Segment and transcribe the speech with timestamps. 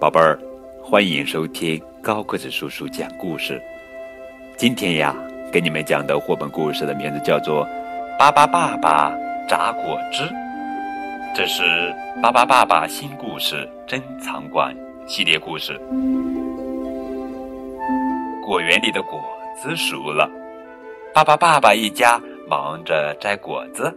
[0.00, 0.38] 宝贝儿，
[0.82, 3.60] 欢迎收听高个子叔叔讲故事。
[4.56, 5.14] 今天呀，
[5.52, 7.66] 给你们讲的绘本故事的名字叫做
[8.18, 9.14] 《巴巴爸爸
[9.46, 10.22] 榨果汁》，
[11.36, 14.74] 这是巴巴爸爸新故事珍藏馆
[15.06, 15.78] 系列故事。
[18.42, 19.20] 果园里的果
[19.62, 20.26] 子熟了，
[21.12, 23.94] 巴巴爸爸一家忙着摘果子。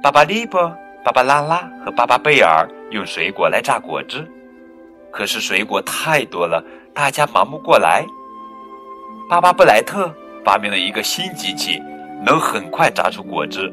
[0.00, 0.72] 巴巴利波。
[1.04, 4.28] 巴巴拉拉和巴巴贝尔用水果来榨果汁，
[5.16, 6.62] 可是水果太多了，
[6.92, 8.04] 大家忙不过来。
[9.30, 11.80] 巴巴布莱特发明了一个新机器，
[12.22, 13.72] 能很快榨出果汁。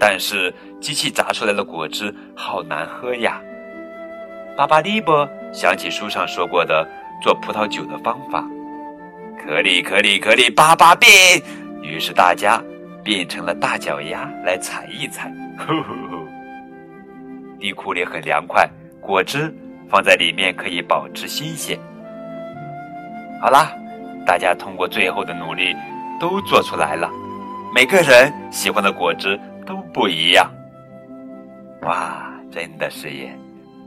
[0.00, 3.38] 但是机器榨出来的果汁好难喝呀。
[4.56, 6.88] 巴巴利波想起书上说过的
[7.22, 8.42] 做葡萄酒的方法，
[9.38, 11.10] 可里可里可里，巴巴变。
[11.82, 12.58] 于是大家
[13.04, 15.30] 变成了大脚丫来踩一踩。
[17.60, 18.66] 地库里很凉快，
[18.98, 19.54] 果汁
[19.94, 21.78] 放在里面可以保持新鲜。
[23.40, 23.70] 好啦，
[24.26, 25.72] 大家通过最后的努力，
[26.18, 27.08] 都做出来了。
[27.72, 30.50] 每个人喜欢的果汁都不一样。
[31.82, 33.38] 哇，真的是耶！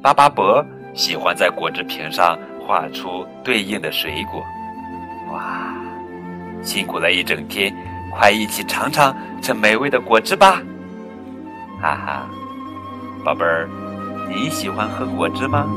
[0.02, 4.42] 巴巴伯喜欢在果汁瓶上画出对应的水果。
[5.34, 5.76] 哇，
[6.62, 7.76] 辛苦了一整天，
[8.14, 10.62] 快一起尝尝这美味的果汁吧！
[11.82, 12.30] 哈哈，
[13.26, 13.68] 宝贝儿，
[14.30, 15.68] 你喜欢喝果汁吗？